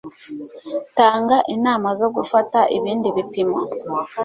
[0.73, 3.59] gutanga inama zo gufata ibindi bipimo